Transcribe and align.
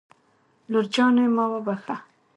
لور 0.71 0.85
جانې 0.93 1.25
ما 1.35 1.45
وبښه 1.53 1.95